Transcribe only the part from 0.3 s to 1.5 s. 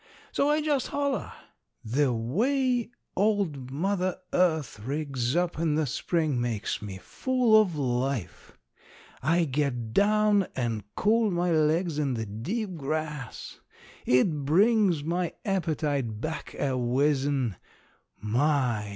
So I just holler.